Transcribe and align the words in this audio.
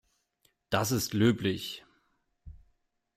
Das 0.71 0.91
ist 0.91 1.13
löblich. 1.13 1.85